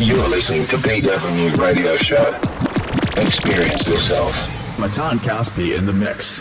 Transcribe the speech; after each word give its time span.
You're 0.00 0.28
listening 0.28 0.64
to 0.68 0.76
BW 0.76 1.56
Radio 1.56 1.96
Show. 1.96 2.28
Experience 3.20 3.88
yourself. 3.88 4.78
Matan 4.78 5.18
Caspi 5.18 5.76
in 5.76 5.86
the 5.86 5.92
mix. 5.92 6.40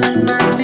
and 0.00 0.24
my 0.26 0.61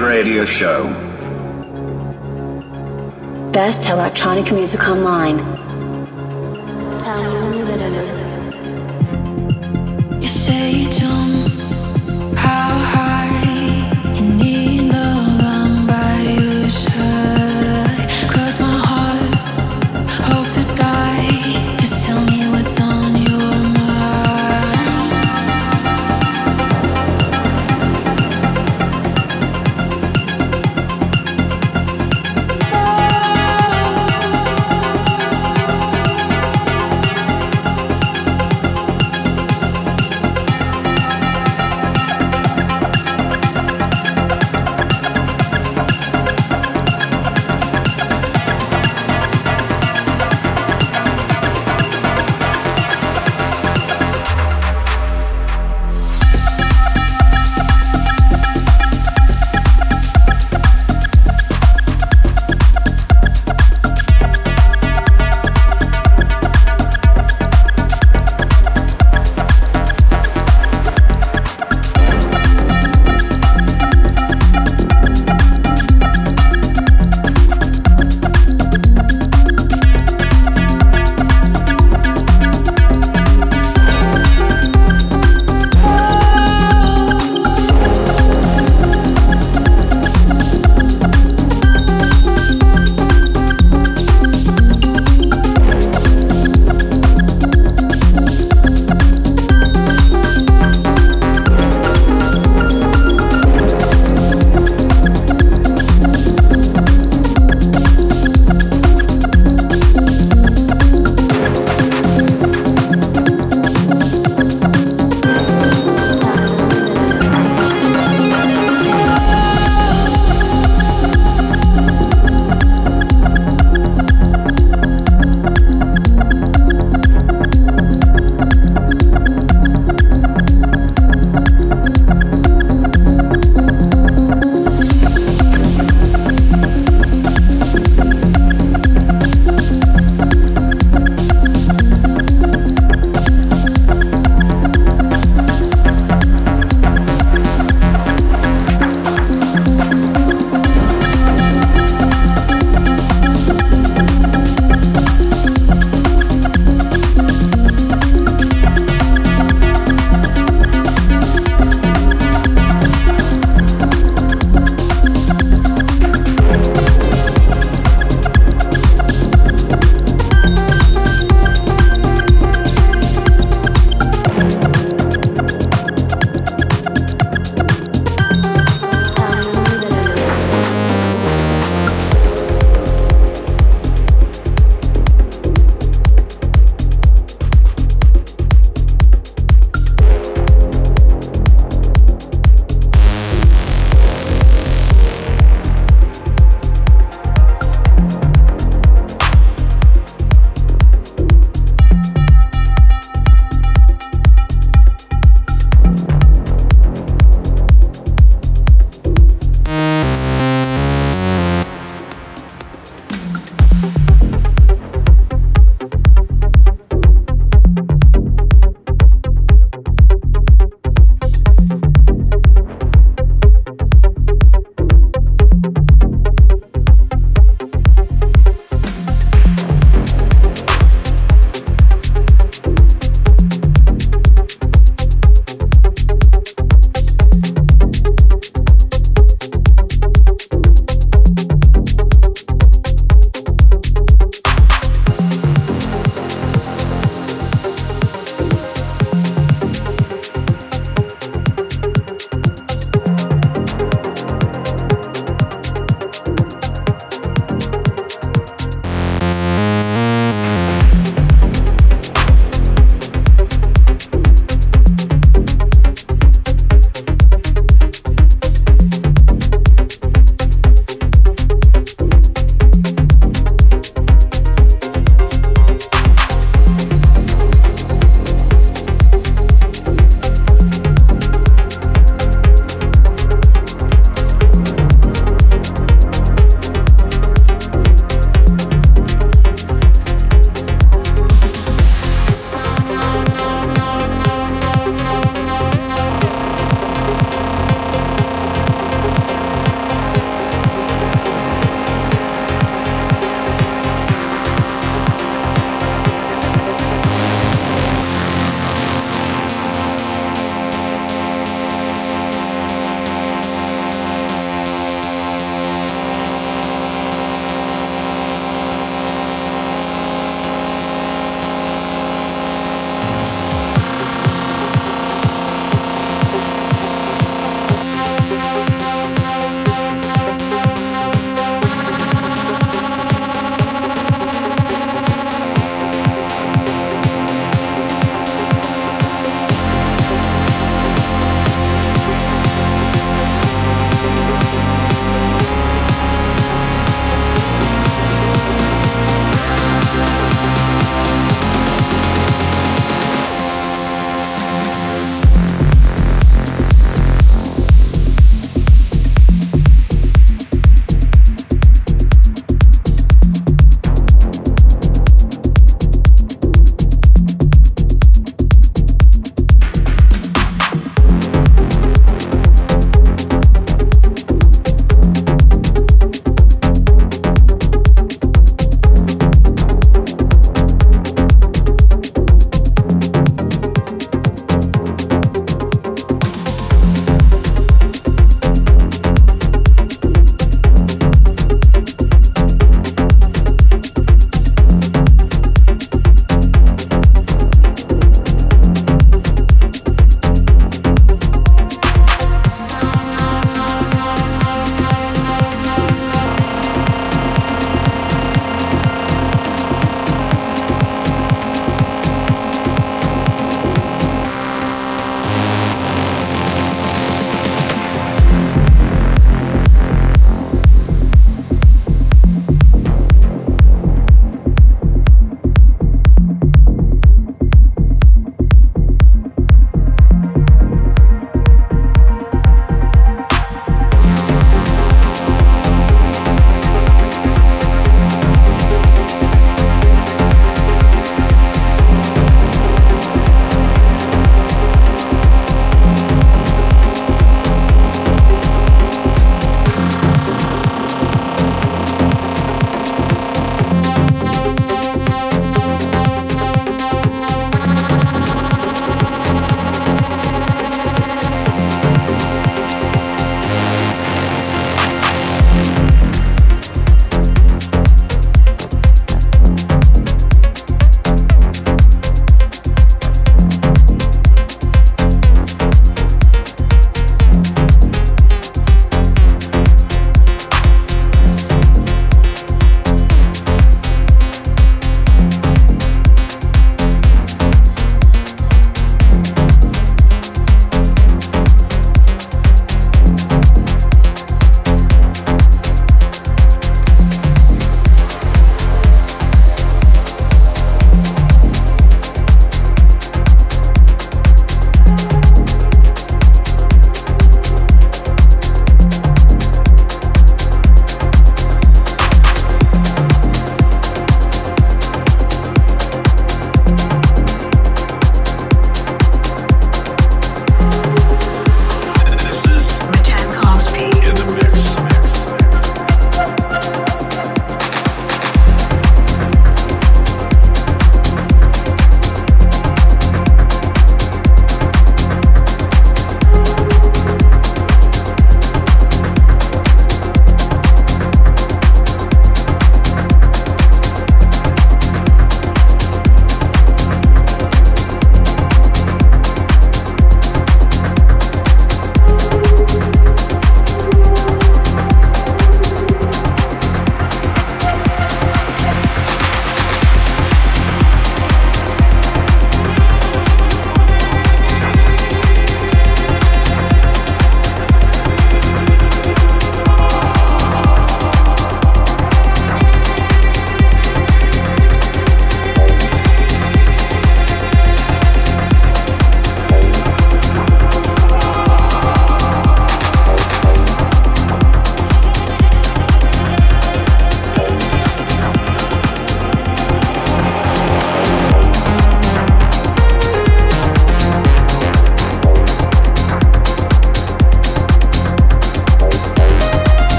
Radio 0.00 0.44
Show. 0.44 0.84
Best 3.52 3.88
electronic 3.88 4.52
music 4.52 4.80
online. 4.88 5.57